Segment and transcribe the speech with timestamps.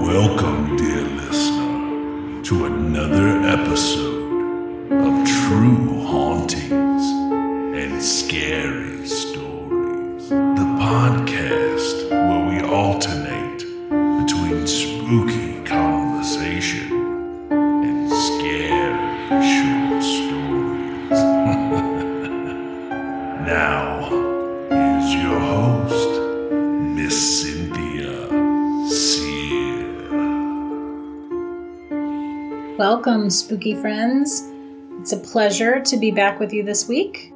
[0.00, 7.04] Welcome, dear listener, to another episode of True Hauntings
[7.76, 8.89] and Scary
[33.30, 34.42] spooky friends.
[35.00, 37.32] It's a pleasure to be back with you this week,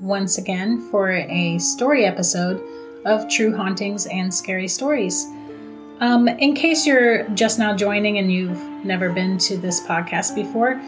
[0.00, 2.62] once again, for a story episode
[3.04, 5.26] of True Hauntings and Scary Stories.
[6.00, 10.80] Um, in case you're just now joining and you've never been to this podcast before,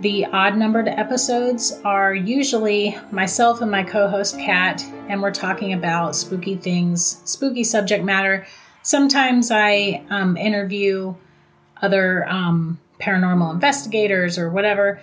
[0.00, 5.72] the odd numbered episodes are usually myself and my co host Kat, and we're talking
[5.72, 8.46] about spooky things, spooky subject matter.
[8.82, 11.14] Sometimes I um, interview
[11.80, 15.00] other um, paranormal investigators or whatever.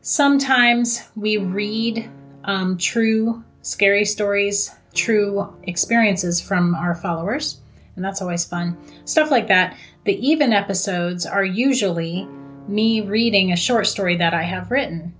[0.00, 2.10] Sometimes we read
[2.44, 7.60] um, true scary stories, true experiences from our followers,
[7.96, 8.76] and that's always fun.
[9.04, 9.76] Stuff like that.
[10.04, 12.26] The even episodes are usually
[12.68, 15.14] me reading a short story that I have written.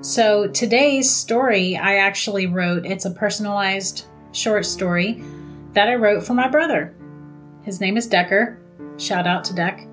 [0.00, 5.22] So today's story I actually wrote, it's a personalized short story
[5.72, 6.94] that I wrote for my brother.
[7.62, 8.58] His name is Decker.
[8.96, 9.87] Shout out to Deck.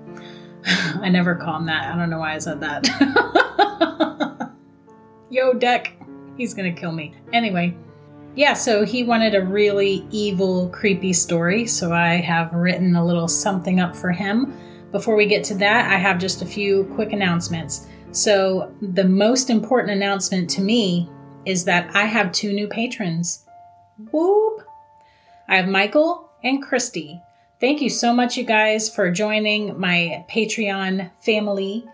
[1.00, 1.92] I never call him that.
[1.92, 4.50] I don't know why I said that.
[5.30, 5.92] Yo, Deck.
[6.36, 7.14] He's gonna kill me.
[7.32, 7.76] Anyway,
[8.34, 13.28] yeah, so he wanted a really evil, creepy story, so I have written a little
[13.28, 14.52] something up for him.
[14.92, 17.86] Before we get to that, I have just a few quick announcements.
[18.12, 21.08] So, the most important announcement to me
[21.46, 23.46] is that I have two new patrons.
[24.10, 24.66] Whoop!
[25.48, 27.20] I have Michael and Christy.
[27.58, 31.86] Thank you so much, you guys, for joining my Patreon family.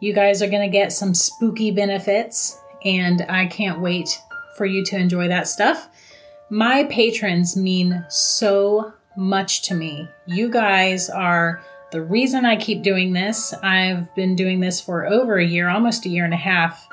[0.00, 4.18] You guys are going to get some spooky benefits, and I can't wait
[4.56, 5.90] for you to enjoy that stuff.
[6.48, 10.08] My patrons mean so much to me.
[10.24, 11.60] You guys are
[11.92, 13.52] the reason I keep doing this.
[13.62, 16.88] I've been doing this for over a year, almost a year and a half,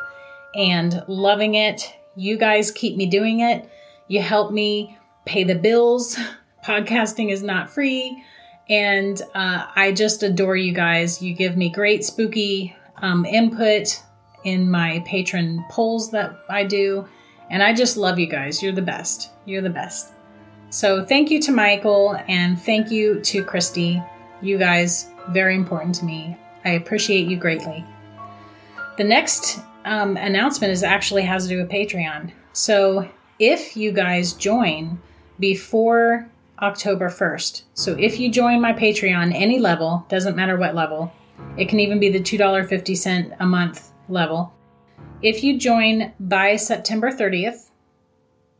[0.53, 1.95] and loving it.
[2.17, 3.69] You guys keep me doing it.
[4.09, 6.19] You help me pay the bills.
[6.67, 8.21] Podcasting is not free.
[8.69, 11.21] And uh, I just adore you guys.
[11.21, 14.03] You give me great spooky um, input
[14.43, 17.07] in my patron polls that I do.
[17.49, 18.61] And I just love you guys.
[18.61, 19.31] You're the best.
[19.45, 20.11] You're the best.
[20.69, 24.03] So thank you to Michael and thank you to Christy.
[24.41, 26.35] You guys, very important to me.
[26.65, 27.85] I appreciate you greatly.
[28.97, 32.33] The next um, announcement is actually has to do with Patreon.
[32.51, 34.99] So if you guys join
[35.39, 36.29] before
[36.59, 41.11] October 1st, so if you join my Patreon any level, doesn't matter what level,
[41.55, 44.51] it can even be the $2.50 a month level.
[45.21, 47.69] If you join by September 30th,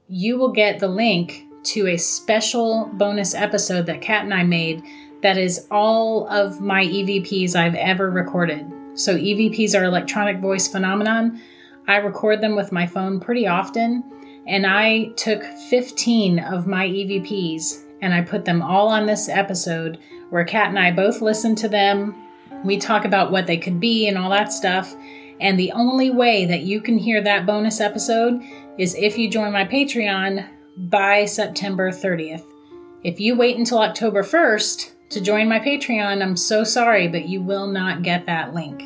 [0.08, 4.84] you will get the link to a special bonus episode that Kat and I made
[5.24, 8.72] that is all of my EVPs I've ever recorded.
[8.94, 11.42] So, EVPs are electronic voice phenomenon.
[11.88, 14.04] I record them with my phone pretty often,
[14.46, 19.98] and I took 15 of my EVPs and I put them all on this episode
[20.30, 22.16] where Kat and I both listen to them.
[22.64, 24.96] We talk about what they could be and all that stuff.
[25.40, 28.42] And the only way that you can hear that bonus episode
[28.78, 30.48] is if you join my Patreon
[30.78, 32.44] by September 30th.
[33.04, 37.42] If you wait until October 1st to join my Patreon, I'm so sorry, but you
[37.42, 38.84] will not get that link.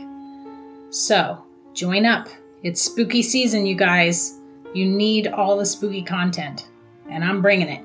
[0.90, 1.44] So,
[1.74, 2.28] join up.
[2.64, 4.40] It's spooky season, you guys.
[4.74, 6.68] You need all the spooky content,
[7.10, 7.84] and I'm bringing it.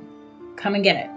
[0.57, 1.16] Come and get it.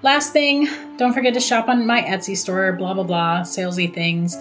[0.00, 4.36] Last thing, don't forget to shop on my Etsy store, blah blah blah, salesy things.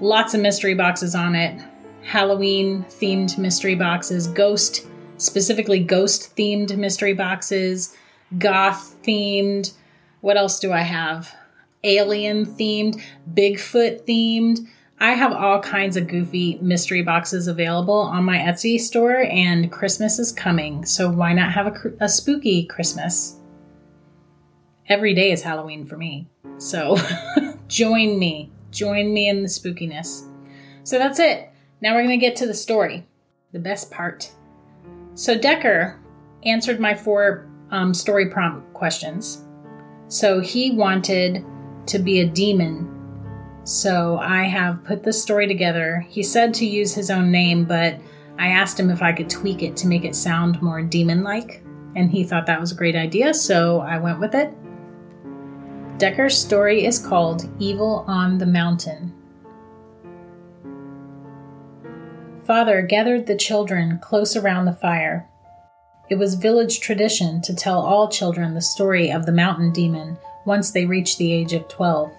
[0.00, 1.60] Lots of mystery boxes on it.
[2.02, 7.96] Halloween themed mystery boxes, ghost, specifically ghost themed mystery boxes,
[8.38, 9.72] goth themed.
[10.20, 11.34] What else do I have?
[11.82, 13.02] Alien themed,
[13.34, 14.60] Bigfoot themed.
[15.00, 20.20] I have all kinds of goofy mystery boxes available on my Etsy store, and Christmas
[20.20, 23.39] is coming, so why not have a, a spooky Christmas?
[24.90, 26.26] Every day is Halloween for me,
[26.58, 26.96] so
[27.68, 28.50] join me.
[28.72, 30.26] Join me in the spookiness.
[30.82, 31.48] So that's it.
[31.80, 33.06] Now we're going to get to the story,
[33.52, 34.32] the best part.
[35.14, 35.96] So Decker
[36.42, 39.44] answered my four um, story prompt questions.
[40.08, 41.44] So he wanted
[41.86, 42.90] to be a demon.
[43.62, 46.04] So I have put this story together.
[46.08, 48.00] He said to use his own name, but
[48.40, 51.62] I asked him if I could tweak it to make it sound more demon like.
[51.94, 54.52] And he thought that was a great idea, so I went with it.
[56.00, 59.12] Decker's story is called Evil on the Mountain.
[62.46, 65.28] Father gathered the children close around the fire.
[66.08, 70.16] It was village tradition to tell all children the story of the mountain demon
[70.46, 72.10] once they reached the age of 12.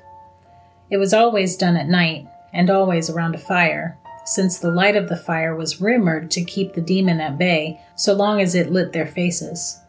[0.91, 5.09] It was always done at night and always around a fire, since the light of
[5.09, 8.93] the fire was rumored to keep the demon at bay so long as it lit
[8.93, 9.79] their faces.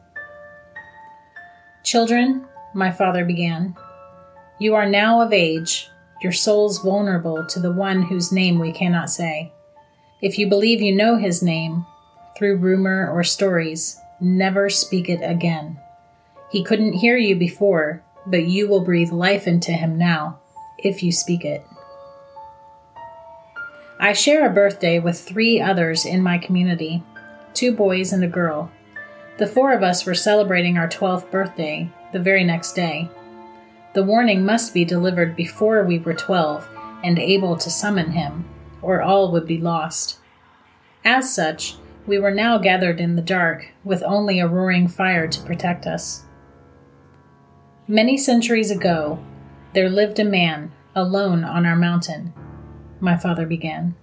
[1.85, 3.77] Children, my father began,
[4.59, 5.91] you are now of age,
[6.23, 9.53] your souls vulnerable to the one whose name we cannot say.
[10.21, 11.85] If you believe you know his name,
[12.37, 15.79] through rumor or stories, never speak it again.
[16.51, 20.39] He couldn't hear you before, but you will breathe life into him now,
[20.79, 21.67] if you speak it.
[23.99, 27.03] I share a birthday with three others in my community
[27.55, 28.71] two boys and a girl.
[29.39, 33.09] The four of us were celebrating our 12th birthday the very next day.
[33.95, 36.69] The warning must be delivered before we were 12
[37.05, 38.49] and able to summon him,
[38.81, 40.19] or all would be lost.
[41.05, 41.77] As such,
[42.07, 46.25] we were now gathered in the dark, with only a roaring fire to protect us.
[47.87, 49.23] Many centuries ago,
[49.75, 52.33] there lived a man alone on our mountain,
[53.01, 53.95] my father began.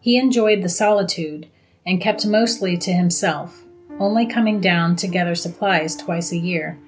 [0.00, 1.48] He enjoyed the solitude
[1.86, 3.64] and kept mostly to himself,
[3.98, 6.78] only coming down to gather supplies twice a year.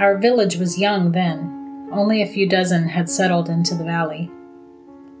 [0.00, 4.30] Our village was young then, only a few dozen had settled into the valley.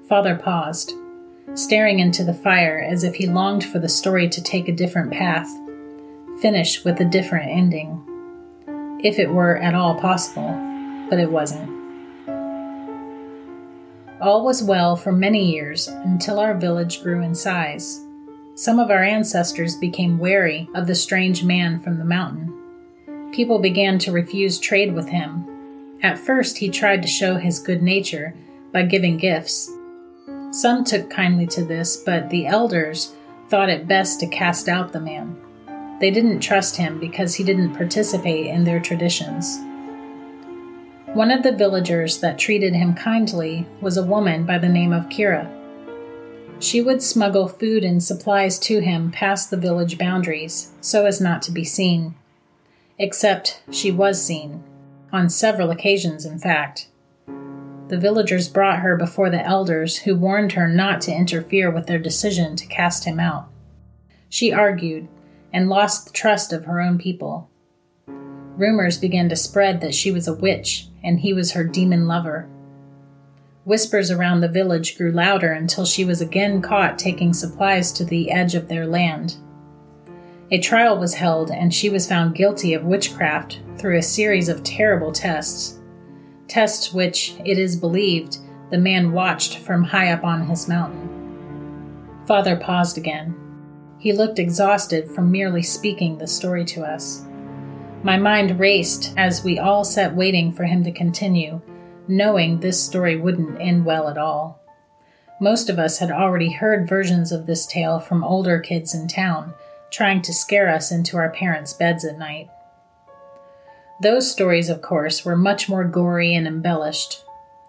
[0.08, 0.94] Father paused,
[1.52, 5.12] staring into the fire as if he longed for the story to take a different
[5.12, 5.50] path,
[6.40, 8.02] finish with a different ending.
[9.04, 10.48] If it were at all possible,
[11.10, 11.68] but it wasn't.
[14.18, 18.02] All was well for many years until our village grew in size.
[18.54, 22.59] Some of our ancestors became wary of the strange man from the mountain
[23.32, 25.46] people began to refuse trade with him.
[26.02, 28.34] At first, he tried to show his good nature
[28.72, 29.70] by giving gifts.
[30.50, 33.14] Some took kindly to this, but the elders
[33.48, 35.36] thought it best to cast out the man.
[36.00, 39.58] They didn't trust him because he didn't participate in their traditions.
[41.12, 45.08] One of the villagers that treated him kindly was a woman by the name of
[45.08, 45.50] Kira.
[46.60, 51.42] She would smuggle food and supplies to him past the village boundaries so as not
[51.42, 52.14] to be seen
[53.00, 54.62] except she was seen,
[55.10, 56.86] on several occasions, in fact.
[57.88, 61.98] The villagers brought her before the elders, who warned her not to interfere with their
[61.98, 63.48] decision to cast him out.
[64.28, 65.08] She argued
[65.52, 67.50] and lost the trust of her own people.
[68.06, 72.48] Rumors began to spread that she was a witch and he was her demon lover.
[73.64, 78.30] Whispers around the village grew louder until she was again caught taking supplies to the
[78.30, 79.36] edge of their land.
[80.52, 84.64] A trial was held, and she was found guilty of witchcraft through a series of
[84.64, 85.78] terrible tests.
[86.48, 88.38] Tests which, it is believed,
[88.70, 91.08] the man watched from high up on his mountain.
[92.26, 93.32] Father paused again.
[93.98, 97.24] He looked exhausted from merely speaking the story to us.
[98.02, 101.60] My mind raced as we all sat waiting for him to continue,
[102.08, 104.60] knowing this story wouldn't end well at all.
[105.40, 109.54] Most of us had already heard versions of this tale from older kids in town
[109.90, 112.48] trying to scare us into our parents' beds at night.
[114.00, 117.22] Those stories, of course, were much more gory and embellished.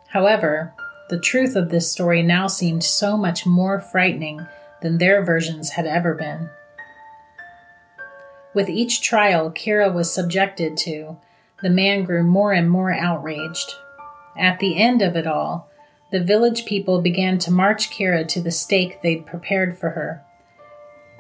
[0.07, 0.73] However,
[1.09, 4.47] the truth of this story now seemed so much more frightening
[4.81, 6.49] than their versions had ever been.
[8.53, 11.17] With each trial Kira was subjected to,
[11.61, 13.71] the man grew more and more outraged.
[14.37, 15.69] At the end of it all,
[16.11, 20.23] the village people began to march Kira to the stake they'd prepared for her.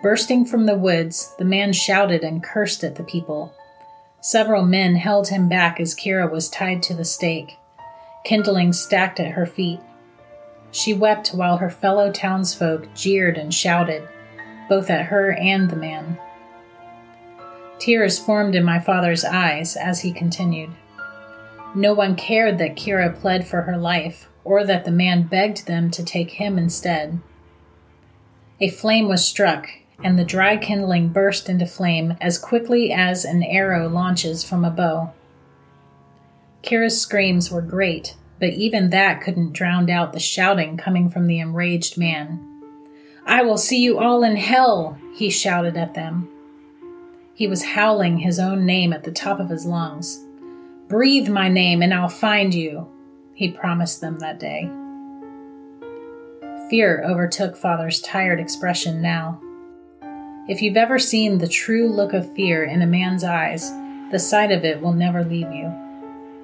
[0.01, 3.53] Bursting from the woods, the man shouted and cursed at the people.
[4.19, 7.57] Several men held him back as Kira was tied to the stake,
[8.23, 9.79] kindling stacked at her feet.
[10.71, 14.07] She wept while her fellow townsfolk jeered and shouted,
[14.69, 16.17] both at her and the man.
[17.77, 20.71] Tears formed in my father's eyes as he continued.
[21.75, 25.91] No one cared that Kira pled for her life, or that the man begged them
[25.91, 27.19] to take him instead.
[28.59, 29.69] A flame was struck,
[30.03, 34.69] and the dry kindling burst into flame as quickly as an arrow launches from a
[34.69, 35.11] bow.
[36.63, 41.39] Kira's screams were great, but even that couldn't drown out the shouting coming from the
[41.39, 42.47] enraged man.
[43.25, 46.29] I will see you all in hell, he shouted at them.
[47.33, 50.23] He was howling his own name at the top of his lungs.
[50.87, 52.87] Breathe my name and I'll find you,
[53.33, 54.69] he promised them that day.
[56.69, 59.41] Fear overtook Father's tired expression now.
[60.47, 63.71] If you've ever seen the true look of fear in a man's eyes,
[64.11, 65.71] the sight of it will never leave you.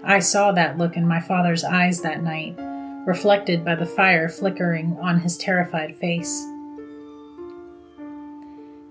[0.03, 2.55] I saw that look in my father's eyes that night,
[3.07, 6.45] reflected by the fire flickering on his terrified face.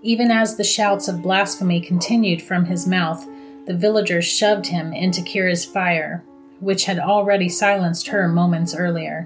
[0.03, 3.27] Even as the shouts of blasphemy continued from his mouth,
[3.67, 6.25] the villagers shoved him into Kira's fire,
[6.59, 9.25] which had already silenced her moments earlier.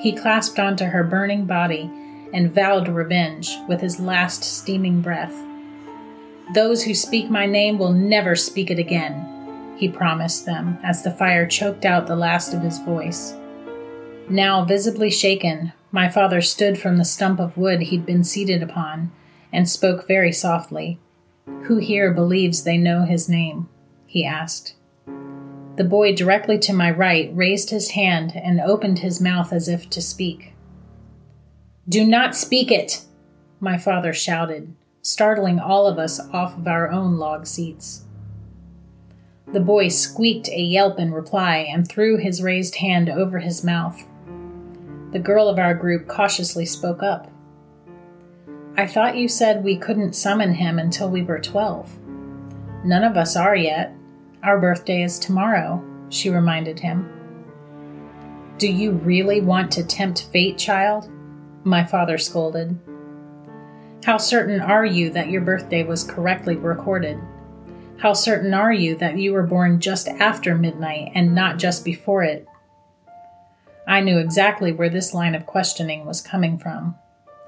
[0.00, 1.90] He clasped onto her burning body
[2.32, 5.34] and vowed revenge with his last steaming breath.
[6.54, 11.10] Those who speak my name will never speak it again, he promised them as the
[11.10, 13.34] fire choked out the last of his voice.
[14.28, 19.12] Now visibly shaken, my father stood from the stump of wood he'd been seated upon
[19.52, 20.98] and spoke very softly.
[21.64, 23.68] Who here believes they know his name?
[24.06, 24.74] he asked.
[25.76, 29.90] The boy directly to my right raised his hand and opened his mouth as if
[29.90, 30.54] to speak.
[31.88, 33.04] Do not speak it!
[33.60, 38.02] My father shouted, startling all of us off of our own log seats.
[39.52, 44.02] The boy squeaked a yelp in reply and threw his raised hand over his mouth.
[45.12, 47.30] The girl of our group cautiously spoke up.
[48.76, 51.88] I thought you said we couldn't summon him until we were 12.
[52.84, 53.94] None of us are yet.
[54.42, 57.08] Our birthday is tomorrow, she reminded him.
[58.58, 61.08] Do you really want to tempt fate, child?
[61.66, 62.78] My father scolded.
[64.04, 67.18] How certain are you that your birthday was correctly recorded?
[67.98, 72.22] How certain are you that you were born just after midnight and not just before
[72.22, 72.46] it?
[73.84, 76.94] I knew exactly where this line of questioning was coming from.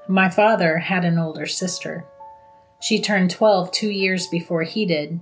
[0.09, 2.03] My father had an older sister.
[2.81, 5.21] She turned 12 two years before he did.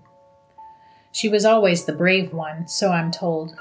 [1.11, 3.55] She was always the brave one, so I'm told.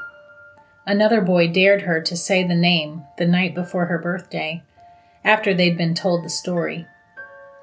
[0.86, 4.62] Another boy dared her to say the name the night before her birthday,
[5.26, 6.86] after they'd been told the story.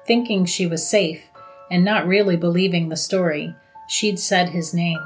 [0.06, 1.30] Thinking she was safe,
[1.70, 3.54] and not really believing the story,
[3.88, 5.00] she'd said his name.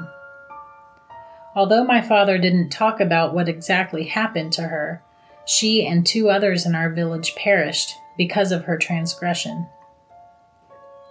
[1.55, 5.01] Although my father didn't talk about what exactly happened to her,
[5.45, 9.67] she and two others in our village perished because of her transgression.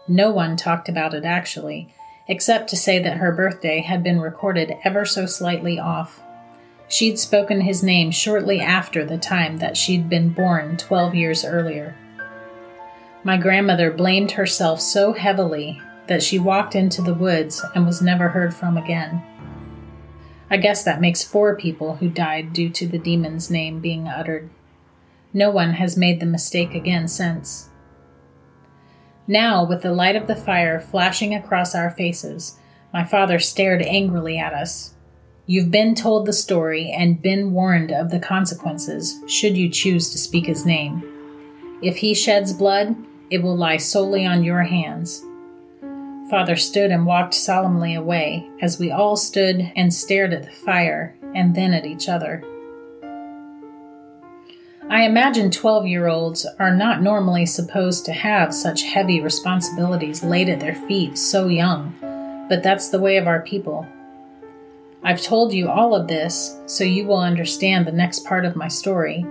[0.06, 1.88] No one talked about it actually,
[2.28, 6.20] except to say that her birthday had been recorded ever so slightly off.
[6.88, 11.94] She'd spoken his name shortly after the time that she'd been born 12 years earlier.
[13.22, 18.30] My grandmother blamed herself so heavily that she walked into the woods and was never
[18.30, 19.22] heard from again.
[20.50, 24.48] I guess that makes four people who died due to the demon's name being uttered.
[25.34, 27.68] No one has made the mistake again since.
[29.26, 32.56] Now, with the light of the fire flashing across our faces,
[32.94, 34.94] my father stared angrily at us.
[35.50, 40.18] You've been told the story and been warned of the consequences should you choose to
[40.18, 41.02] speak his name.
[41.80, 42.94] If he sheds blood,
[43.30, 45.24] it will lie solely on your hands.
[46.28, 51.16] Father stood and walked solemnly away as we all stood and stared at the fire
[51.34, 52.44] and then at each other.
[54.90, 60.50] I imagine 12 year olds are not normally supposed to have such heavy responsibilities laid
[60.50, 61.94] at their feet so young,
[62.50, 63.88] but that's the way of our people.
[65.02, 68.68] I've told you all of this so you will understand the next part of my
[68.68, 69.24] story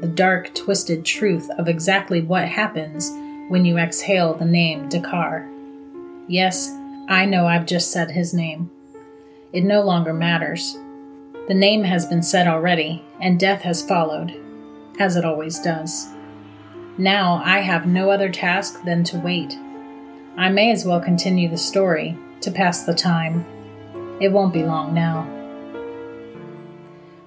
[0.00, 3.10] the dark, twisted truth of exactly what happens
[3.48, 5.46] when you exhale the name Dakar.
[6.26, 6.74] Yes,
[7.08, 8.70] I know I've just said his name.
[9.52, 10.78] It no longer matters.
[11.48, 14.34] The name has been said already, and death has followed,
[14.98, 16.08] as it always does.
[16.96, 19.58] Now I have no other task than to wait.
[20.36, 23.44] I may as well continue the story to pass the time.
[24.20, 25.26] It won't be long now.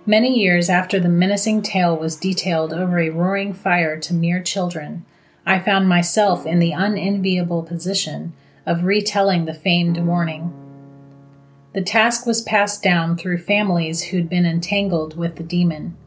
[0.05, 5.05] Many years after the menacing tale was detailed over a roaring fire to mere children,
[5.45, 8.33] I found myself in the unenviable position
[8.65, 10.53] of retelling the famed warning.
[11.73, 15.97] The task was passed down through families who'd been entangled with the demon.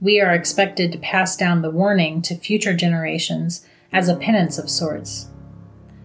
[0.00, 4.68] We are expected to pass down the warning to future generations as a penance of
[4.68, 5.28] sorts,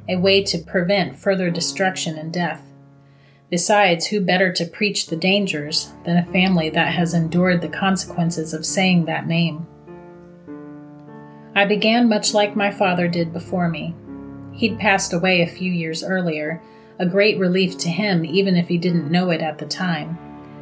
[0.08, 2.62] a way to prevent further destruction and death.
[3.54, 8.52] Besides, who better to preach the dangers than a family that has endured the consequences
[8.52, 9.68] of saying that name?
[11.54, 13.94] I began much like my father did before me,
[14.54, 16.64] He'd passed away a few years earlier,
[16.98, 20.18] a great relief to him even if he didn't know it at the time.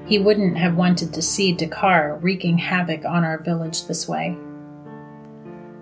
[0.05, 4.35] He wouldn't have wanted to see Dakar wreaking havoc on our village this way.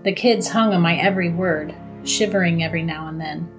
[0.03, 1.73] The kids hung on my every word,
[2.03, 3.49] shivering every now and then.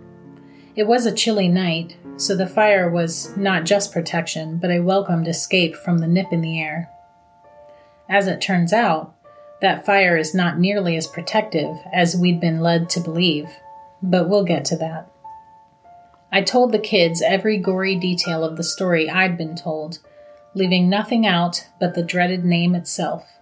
[0.77, 5.29] It was a chilly night, so the fire was not just protection, but a welcomed
[5.29, 6.91] escape from the nip in the air.
[8.09, 9.15] As it turns out,
[9.61, 13.49] that fire is not nearly as protective as we'd been led to believe
[14.03, 15.09] but we'll get to that.
[16.33, 19.99] I told the kids every gory detail of the story I'd been told,
[20.55, 23.39] leaving nothing out but the dreaded name itself.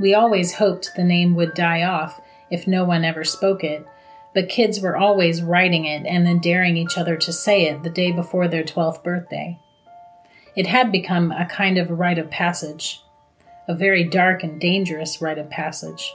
[0.00, 3.86] We always hoped the name would die off if no one ever spoke it,
[4.34, 7.90] but kids were always writing it and then daring each other to say it the
[7.90, 9.58] day before their 12th birthday.
[10.56, 13.02] It had become a kind of rite of passage,
[13.68, 16.14] a very dark and dangerous rite of passage.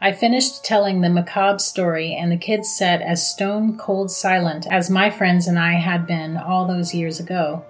[0.00, 4.90] I finished telling the macabre story, and the kids sat as stone cold silent as
[4.90, 7.64] my friends and I had been all those years ago.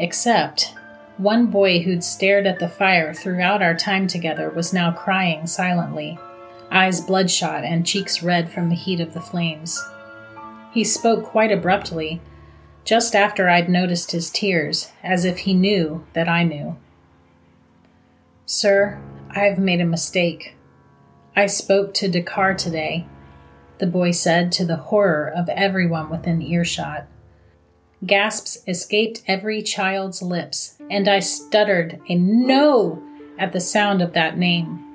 [0.00, 0.74] Except
[1.18, 6.18] one boy who'd stared at the fire throughout our time together was now crying silently,
[6.72, 9.80] eyes bloodshot and cheeks red from the heat of the flames.
[10.72, 12.20] He spoke quite abruptly,
[12.84, 16.76] just after I'd noticed his tears, as if he knew that I knew.
[18.46, 19.00] Sir,
[19.30, 20.56] I've made a mistake.
[21.36, 23.06] I spoke to Dakar today,
[23.78, 27.06] the boy said to the horror of everyone within earshot.
[28.04, 33.02] Gasps escaped every child's lips, and I stuttered a no
[33.38, 34.91] at the sound of that name.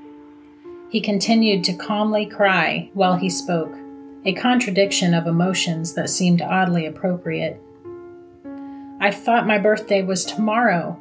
[0.90, 3.76] He continued to calmly cry while he spoke,
[4.24, 7.62] a contradiction of emotions that seemed oddly appropriate.
[9.00, 11.00] I thought my birthday was tomorrow.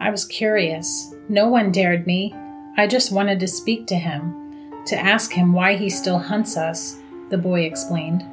[0.00, 1.14] I was curious.
[1.28, 2.32] No one dared me.
[2.76, 6.96] I just wanted to speak to him, to ask him why he still hunts us,
[7.30, 8.24] the boy explained.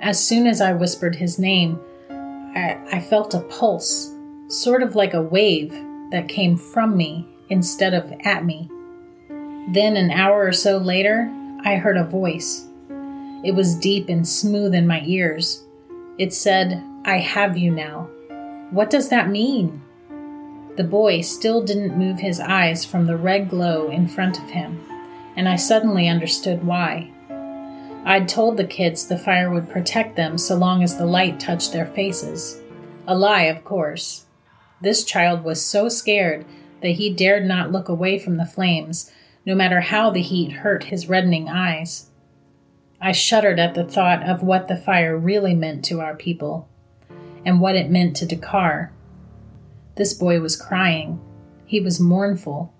[0.00, 4.14] As soon as I whispered his name, I, I felt a pulse,
[4.48, 5.72] sort of like a wave
[6.10, 8.68] that came from me instead of at me.
[9.68, 11.32] Then, an hour or so later,
[11.64, 12.66] I heard a voice.
[13.44, 15.64] It was deep and smooth in my ears.
[16.18, 18.08] It said, I have you now.
[18.70, 19.82] What does that mean?
[20.76, 24.80] The boy still didn't move his eyes from the red glow in front of him,
[25.36, 27.10] and I suddenly understood why.
[28.04, 31.72] I'd told the kids the fire would protect them so long as the light touched
[31.72, 32.60] their faces.
[33.06, 34.24] A lie, of course.
[34.80, 36.44] This child was so scared
[36.80, 39.12] that he dared not look away from the flames,
[39.44, 42.10] no matter how the heat hurt his reddening eyes.
[43.00, 46.68] I shuddered at the thought of what the fire really meant to our people,
[47.44, 48.92] and what it meant to Dakar.
[49.96, 51.20] This boy was crying.
[51.66, 52.72] He was mournful.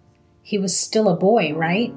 [0.43, 1.93] He was still a boy, right?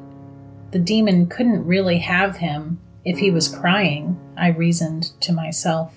[0.71, 5.93] The demon couldn't really have him if he was crying, I reasoned to myself.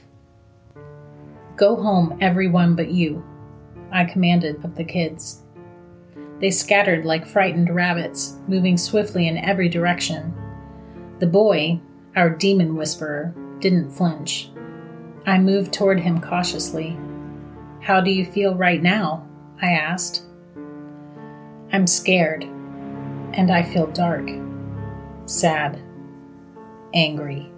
[1.57, 3.25] Go home, everyone but you,
[3.91, 5.43] I commanded of the kids.
[6.41, 10.35] They scattered like frightened rabbits, moving swiftly in every direction.
[11.19, 11.81] The boy,
[12.15, 14.51] our demon whisperer, didn't flinch.
[15.27, 16.97] I moved toward him cautiously.
[17.81, 19.27] How do you feel right now?
[19.61, 20.23] I asked.
[21.73, 24.31] I'm scared, and I feel dark,
[25.27, 25.83] sad
[26.95, 27.51] angry.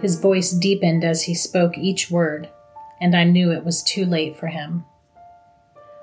[0.00, 2.48] His voice deepened as he spoke each word,
[3.00, 4.84] and I knew it was too late for him.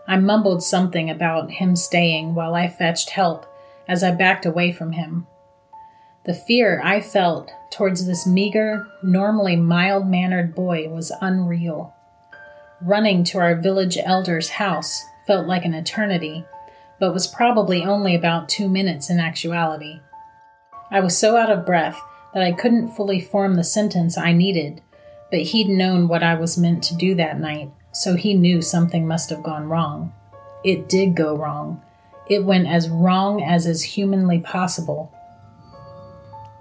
[0.07, 3.45] I mumbled something about him staying while I fetched help
[3.87, 5.27] as I backed away from him.
[6.25, 11.93] The fear I felt towards this meager, normally mild mannered boy was unreal.
[12.81, 16.45] Running to our village elder's house felt like an eternity,
[16.99, 19.99] but was probably only about two minutes in actuality.
[20.89, 21.99] I was so out of breath
[22.33, 24.81] that I couldn't fully form the sentence I needed,
[25.31, 29.07] but he'd known what I was meant to do that night, so he knew something
[29.07, 30.13] must have gone wrong.
[30.65, 31.81] It did go wrong.
[32.27, 35.13] It went as wrong as is humanly possible.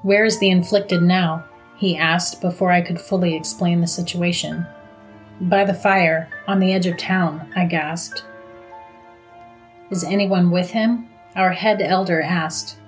[0.02, 1.44] Where is the inflicted now?
[1.76, 4.64] he asked before I could fully explain the situation.
[5.40, 8.24] By the fire, on the edge of town, I gasped.
[9.90, 11.08] Is anyone with him?
[11.34, 12.78] Our head elder asked,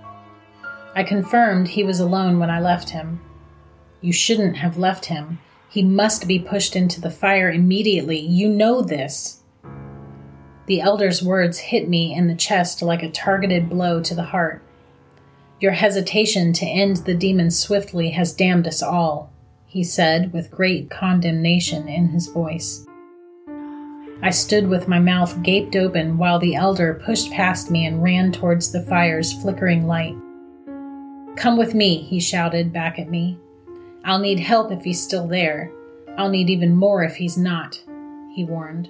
[0.95, 3.21] I confirmed he was alone when I left him.
[4.01, 5.41] You shouldn't have left him.
[5.69, 8.19] He must be pushed into the fire immediately.
[8.19, 9.41] You know this.
[10.67, 14.63] The elder's words hit me in the chest like a targeted blow to the heart.
[15.61, 19.33] Your hesitation to end the demon swiftly has damned us all,
[19.67, 22.85] he said with great condemnation in his voice.
[24.23, 28.33] I stood with my mouth gaped open while the elder pushed past me and ran
[28.33, 30.17] towards the fire's flickering light.
[31.37, 33.39] Come with me, he shouted back at me.
[34.07, 35.69] I'll need help if he's still there.
[36.17, 37.83] I'll need even more if he's not,
[38.33, 38.89] he warned.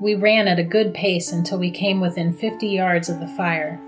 [0.00, 3.80] We ran at a good pace until we came within fifty yards of the fire.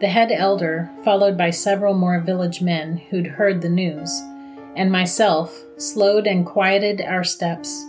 [0.00, 4.10] The head elder, followed by several more village men who'd heard the news,
[4.74, 7.84] and myself, slowed and quieted our steps.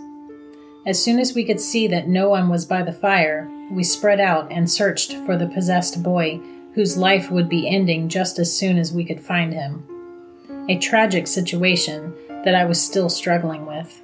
[0.86, 4.20] As soon as we could see that no one was by the fire, we spread
[4.20, 6.40] out and searched for the possessed boy
[6.74, 9.82] whose life would be ending just as soon as we could find him.
[10.68, 14.02] A tragic situation that I was still struggling with.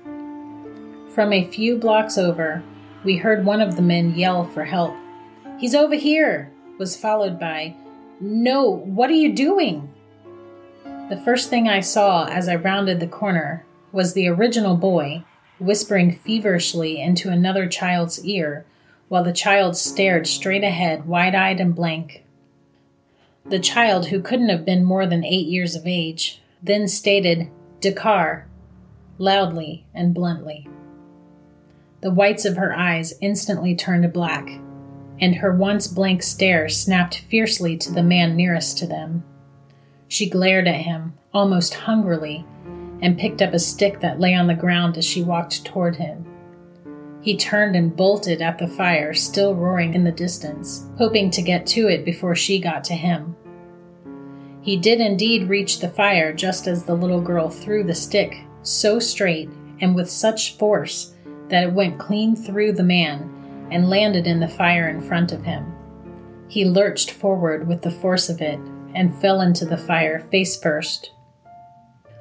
[1.15, 2.63] From a few blocks over,
[3.05, 4.95] we heard one of the men yell for help.
[5.59, 7.75] He's over here, was followed by,
[8.19, 9.93] No, what are you doing?
[11.11, 15.23] The first thing I saw as I rounded the corner was the original boy
[15.59, 18.65] whispering feverishly into another child's ear
[19.09, 22.25] while the child stared straight ahead, wide eyed and blank.
[23.45, 27.51] The child, who couldn't have been more than eight years of age, then stated,
[27.81, 28.49] Dakar,
[29.19, 30.67] loudly and bluntly.
[32.01, 34.49] The whites of her eyes instantly turned black,
[35.21, 39.25] and her once blank stare snapped fiercely to the man nearest to them.
[40.09, 42.47] She glared at him, almost hungrily,
[43.03, 46.25] and picked up a stick that lay on the ground as she walked toward him.
[47.21, 51.67] He turned and bolted at the fire, still roaring in the distance, hoping to get
[51.69, 53.37] to it before she got to him.
[54.65, 58.99] He did indeed reach the fire just as the little girl threw the stick so
[58.99, 59.51] straight
[59.83, 61.13] and with such force
[61.51, 65.45] that it went clean through the man and landed in the fire in front of
[65.45, 65.71] him.
[66.49, 68.59] He lurched forward with the force of it
[68.95, 71.11] and fell into the fire face first.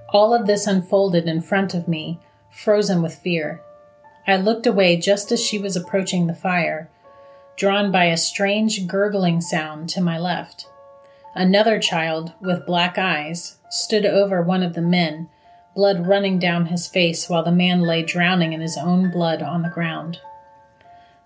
[0.10, 2.20] All of this unfolded in front of me,
[2.52, 3.62] frozen with fear.
[4.28, 6.90] I looked away just as she was approaching the fire,
[7.56, 10.68] drawn by a strange gurgling sound to my left.
[11.36, 15.30] Another child, with black eyes, stood over one of the men,
[15.76, 19.64] blood running down his face while the man lay drowning in his own blood on
[19.64, 20.20] the ground.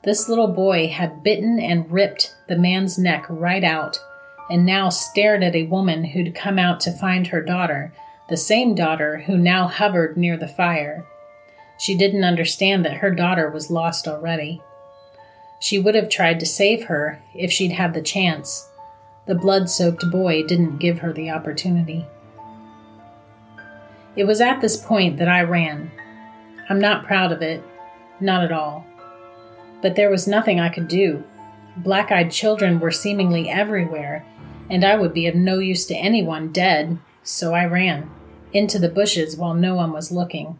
[0.03, 3.99] This little boy had bitten and ripped the man's neck right out,
[4.49, 7.91] and now stared at a woman who'd come out to find her daughter,
[8.29, 11.05] the same daughter who now hovered near the fire.
[11.77, 14.61] She didn't understand that her daughter was lost already.
[15.59, 18.69] She would have tried to save her if she'd had the chance.
[19.27, 22.05] The blood soaked boy didn't give her the opportunity.
[24.15, 25.91] It was at this point that I ran.
[26.69, 27.61] I'm not proud of it,
[28.19, 28.85] not at all.
[29.81, 31.23] But there was nothing I could do.
[31.75, 34.25] Black eyed children were seemingly everywhere,
[34.69, 38.09] and I would be of no use to anyone dead, so I ran
[38.53, 40.57] into the bushes while no one was looking.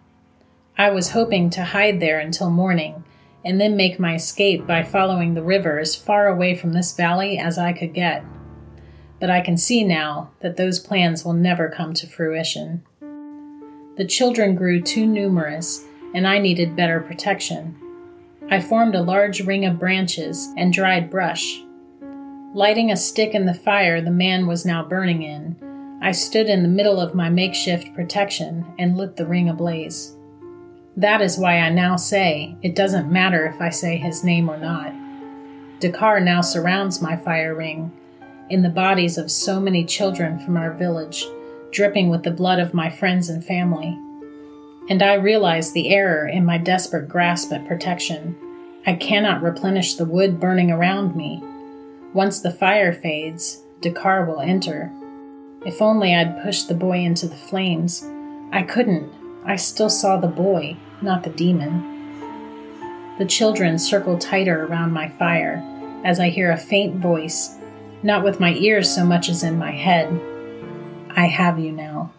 [0.77, 3.03] I was hoping to hide there until morning
[3.43, 7.39] and then make my escape by following the river as far away from this valley
[7.39, 8.23] as I could get.
[9.19, 12.83] But I can see now that those plans will never come to fruition.
[13.97, 17.75] The children grew too numerous, and I needed better protection.
[18.49, 21.61] I formed a large ring of branches and dried brush.
[22.53, 25.55] Lighting a stick in the fire the man was now burning in,
[26.01, 30.15] I stood in the middle of my makeshift protection and lit the ring ablaze.
[30.95, 34.57] That is why I now say it doesn't matter if I say his name or
[34.57, 34.93] not.
[35.79, 37.91] Dakar now surrounds my fire ring
[38.49, 41.25] in the bodies of so many children from our village
[41.71, 43.97] dripping with the blood of my friends and family.
[44.89, 48.37] And I realize the error in my desperate grasp at protection.
[48.85, 51.43] I cannot replenish the wood burning around me.
[52.13, 54.91] Once the fire fades, Dakar will enter.
[55.65, 58.05] If only I'd pushed the boy into the flames.
[58.51, 59.11] I couldn't.
[59.45, 61.95] I still saw the boy, not the demon.
[63.17, 65.63] The children circle tighter around my fire
[66.05, 67.56] as I hear a faint voice,
[68.03, 70.07] not with my ears so much as in my head,
[71.09, 72.13] I have you now.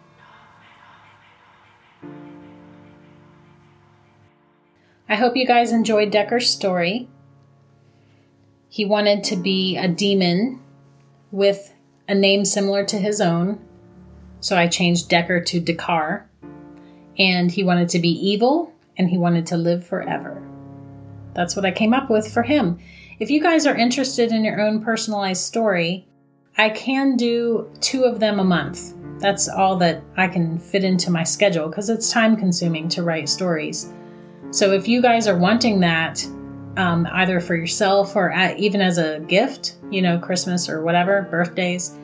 [5.09, 7.09] I hope you guys enjoyed Decker's story.
[8.69, 10.61] He wanted to be a demon
[11.31, 11.73] with
[12.07, 13.59] a name similar to his own,
[14.41, 16.29] so I changed Decker to Dakar.
[17.19, 20.47] And he wanted to be evil and he wanted to live forever.
[21.35, 22.79] That's what I came up with for him.
[23.21, 26.07] If you guys are interested in your own personalized story,
[26.57, 28.95] I can do two of them a month.
[29.19, 33.29] That's all that I can fit into my schedule because it's time consuming to write
[33.29, 33.93] stories.
[34.53, 36.25] So if you guys are wanting that,
[36.77, 41.23] um, either for yourself or at, even as a gift, you know, Christmas or whatever,
[41.29, 41.99] birthdays,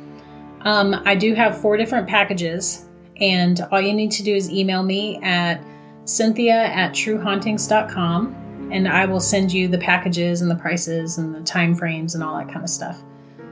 [0.62, 2.86] um, I do have four different packages.
[3.20, 5.62] And all you need to do is email me at
[6.06, 11.42] cynthia at truehauntings.com and I will send you the packages and the prices and the
[11.42, 13.02] time frames and all that kind of stuff.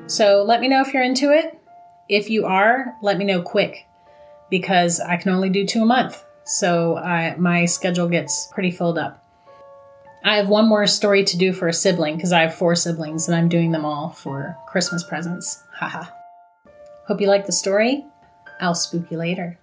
[0.07, 1.59] So let me know if you're into it.
[2.09, 3.87] If you are, let me know quick
[4.51, 6.23] because I can only do two a month.
[6.45, 9.25] So I, my schedule gets pretty filled up.
[10.25, 13.29] I have one more story to do for a sibling because I have four siblings
[13.29, 15.63] and I'm doing them all for Christmas presents.
[15.75, 16.05] Haha.
[17.09, 18.05] Hope you like the story.
[18.61, 19.59] I'll spook you later.